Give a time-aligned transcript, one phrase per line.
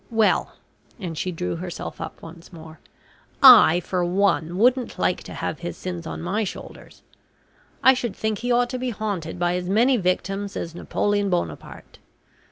[0.09, 0.55] Well,"
[0.99, 2.79] and she drew herself up once more,
[3.43, 7.03] "I, for one, wouldn't like to have his sins on my shoulders.
[7.83, 11.99] I should think he ought to be haunted by as many victims as Napoleon Buonaparte.